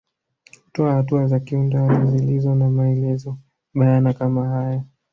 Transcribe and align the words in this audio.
Hutoa 0.65 0.93
hatua 0.93 1.27
za 1.27 1.39
kiundani 1.39 2.11
zilizo 2.11 2.55
na 2.55 2.69
maelezo 2.69 3.37
bayana 3.73 4.13
kama 4.13 4.49
hayo 4.49 4.83